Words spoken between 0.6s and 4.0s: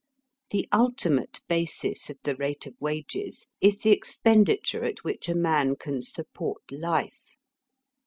ultimate basis of the rate of wages is the